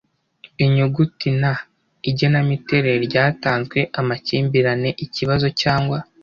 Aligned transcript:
inyuguti 0.63 1.29
na 1.41 1.51
igenamiterere 2.09 2.97
ryatanzwe. 3.07 3.79
amakimbirane, 3.99 4.89
ikibazo 5.05 5.47
cyangwa 5.61 5.97